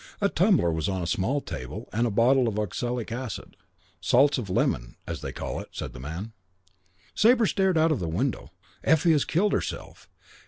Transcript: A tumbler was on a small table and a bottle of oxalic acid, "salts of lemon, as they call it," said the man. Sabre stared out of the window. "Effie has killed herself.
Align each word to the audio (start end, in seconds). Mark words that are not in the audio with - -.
A 0.19 0.29
tumbler 0.29 0.71
was 0.73 0.89
on 0.89 1.03
a 1.03 1.05
small 1.05 1.41
table 1.41 1.87
and 1.93 2.07
a 2.07 2.09
bottle 2.09 2.47
of 2.47 2.57
oxalic 2.57 3.11
acid, 3.11 3.55
"salts 3.99 4.39
of 4.39 4.49
lemon, 4.49 4.95
as 5.05 5.21
they 5.21 5.31
call 5.31 5.59
it," 5.59 5.67
said 5.73 5.93
the 5.93 5.99
man. 5.99 6.33
Sabre 7.13 7.45
stared 7.45 7.77
out 7.77 7.91
of 7.91 7.99
the 7.99 8.09
window. 8.09 8.49
"Effie 8.83 9.11
has 9.11 9.25
killed 9.25 9.53
herself. 9.53 10.09